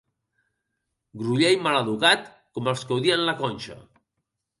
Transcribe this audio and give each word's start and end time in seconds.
Groller 1.21 1.51
i 1.55 1.59
maleducat 1.65 2.23
com 2.59 2.71
els 2.73 2.87
que 2.87 2.97
odien 2.97 3.27
la 3.29 3.37
Conxa. 3.43 3.77